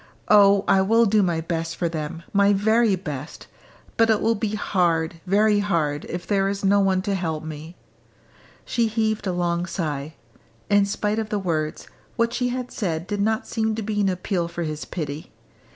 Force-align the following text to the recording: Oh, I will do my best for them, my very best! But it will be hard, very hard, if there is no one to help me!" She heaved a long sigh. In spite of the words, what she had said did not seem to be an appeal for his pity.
Oh, 0.29 0.65
I 0.67 0.81
will 0.81 1.05
do 1.05 1.21
my 1.21 1.41
best 1.41 1.75
for 1.75 1.87
them, 1.87 2.23
my 2.33 2.53
very 2.53 2.95
best! 2.95 3.45
But 3.97 4.09
it 4.09 4.19
will 4.19 4.33
be 4.33 4.55
hard, 4.55 5.21
very 5.27 5.59
hard, 5.59 6.05
if 6.05 6.25
there 6.25 6.49
is 6.49 6.65
no 6.65 6.79
one 6.79 7.03
to 7.03 7.13
help 7.13 7.43
me!" 7.43 7.75
She 8.65 8.87
heaved 8.87 9.27
a 9.27 9.31
long 9.31 9.67
sigh. 9.67 10.15
In 10.71 10.85
spite 10.87 11.19
of 11.19 11.29
the 11.29 11.37
words, 11.37 11.87
what 12.15 12.33
she 12.33 12.49
had 12.49 12.71
said 12.71 13.05
did 13.05 13.21
not 13.21 13.45
seem 13.45 13.75
to 13.75 13.83
be 13.83 14.01
an 14.01 14.09
appeal 14.09 14.47
for 14.47 14.63
his 14.63 14.85
pity. 14.85 15.31